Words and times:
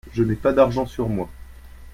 Je 0.13 0.23
n'ai 0.23 0.33
pas 0.35 0.51
d'argent 0.51 0.87
sur 0.87 1.07
moi. 1.09 1.29